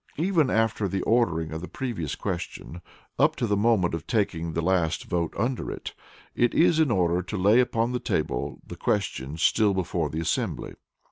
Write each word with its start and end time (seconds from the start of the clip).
Even 0.17 0.49
after 0.49 0.87
the 0.87 1.03
ordering 1.03 1.51
of 1.51 1.61
the 1.61 1.67
Previous 1.67 2.15
Question 2.15 2.81
up 3.19 3.35
to 3.35 3.45
the 3.45 3.55
moment 3.55 3.93
of 3.93 4.07
taking 4.07 4.53
the 4.53 4.61
last 4.63 5.03
vote 5.03 5.31
under 5.37 5.69
it, 5.69 5.93
it 6.33 6.55
is 6.55 6.79
in 6.79 6.89
order 6.89 7.21
to 7.21 7.37
lay 7.37 7.59
upon 7.59 7.91
the 7.91 7.99
table 7.99 8.59
the 8.65 8.75
questions 8.75 9.43
still 9.43 9.75
before 9.75 10.09
the 10.09 10.19
assembly. 10.19 10.73